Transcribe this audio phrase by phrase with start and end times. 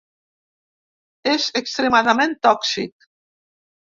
[1.33, 3.09] És extremadament tòxic.